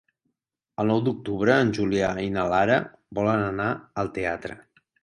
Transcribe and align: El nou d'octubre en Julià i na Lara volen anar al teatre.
El 0.83 0.89
nou 0.91 1.01
d'octubre 1.09 1.59
en 1.65 1.75
Julià 1.79 2.09
i 2.25 2.27
na 2.39 2.49
Lara 2.55 2.81
volen 3.21 3.47
anar 3.55 3.73
al 4.05 4.15
teatre. 4.19 4.61